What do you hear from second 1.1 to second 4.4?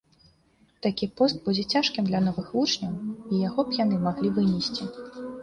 пост будзе цяжкім для новых вучняў, і яго б яны маглі